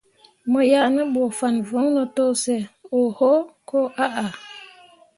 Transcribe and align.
Mo 0.51 0.59
yah 0.71 0.87
ne 0.95 1.03
bu 1.13 1.23
fah 1.37 1.55
voŋno 1.69 2.03
to 2.15 2.25
sə 2.43 2.55
oho 2.99 3.31
koo 3.69 3.87
ahah. 4.03 4.33